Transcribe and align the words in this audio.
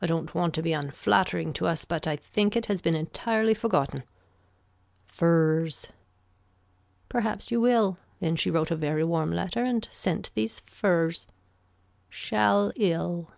I 0.00 0.06
don't 0.06 0.34
want 0.34 0.54
to 0.54 0.62
be 0.62 0.72
unflattering 0.72 1.52
to 1.52 1.66
us 1.66 1.84
but 1.84 2.06
I 2.06 2.16
think 2.16 2.56
it 2.56 2.64
has 2.64 2.80
been 2.80 2.94
entirely 2.96 3.52
forgotten. 3.52 4.04
Furs. 5.04 5.88
Perhaps 7.10 7.50
you 7.50 7.60
will. 7.60 7.98
Then 8.18 8.36
she 8.36 8.50
wrote 8.50 8.70
a 8.70 8.74
very 8.76 9.04
warm 9.04 9.32
letter 9.32 9.62
and 9.64 9.86
sent 9.90 10.30
these 10.32 10.60
furs. 10.60 11.26
Shall 12.08 12.72
ill. 12.76 13.28